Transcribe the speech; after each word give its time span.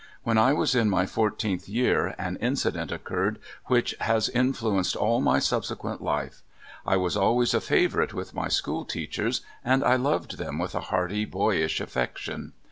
When 0.23 0.39
I 0.39 0.51
was 0.51 0.73
in 0.73 0.89
my 0.89 1.05
four 1.05 1.29
teenth 1.29 1.69
year 1.69 2.15
an 2.17 2.37
incident 2.37 2.91
occurred 2.91 3.37
which 3.65 3.93
has 3.99 4.29
influ 4.33 4.79
enced 4.79 4.95
all 4.95 5.21
my 5.21 5.37
subsequent 5.37 6.01
life. 6.01 6.41
I 6.87 6.97
was 6.97 7.15
ahvays 7.15 7.53
a 7.53 7.61
favor 7.61 8.01
ite 8.01 8.11
with 8.11 8.33
my 8.33 8.47
school 8.47 8.83
teachers, 8.83 9.41
and 9.63 9.83
T 9.83 9.97
loved 9.97 10.39
them 10.39 10.57
with 10.57 10.71
Blighted. 10.71 10.81
61 10.81 10.81
a 10.81 10.85
hearty 10.87 11.25
boyish 11.25 11.79
affection. 11.81 12.53